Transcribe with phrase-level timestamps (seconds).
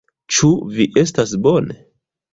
[0.37, 0.49] Ĉu
[0.79, 1.77] vi estas bone?